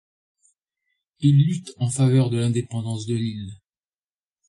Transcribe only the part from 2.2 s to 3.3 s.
de l'indépendance de